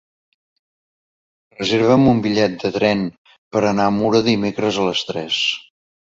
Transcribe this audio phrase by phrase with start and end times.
[1.59, 3.05] Reserva'm un bitllet de tren
[3.53, 5.41] per anar a Mura dimecres a les tres.